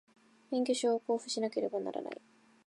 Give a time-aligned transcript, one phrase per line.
[0.49, 2.19] 免許証を交付しなければならない